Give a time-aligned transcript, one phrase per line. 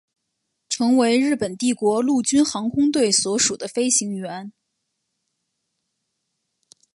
[0.67, 4.51] 成为日本帝国陆军航空队所属的飞行员。